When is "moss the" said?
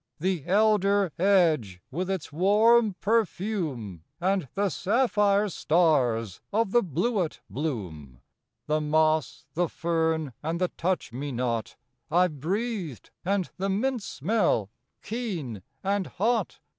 8.81-9.69